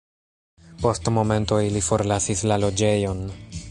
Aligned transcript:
Post 0.85 1.11
momento 1.19 1.61
ili 1.69 1.85
forlasis 1.91 2.45
la 2.53 2.63
loĝejon. 2.67 3.27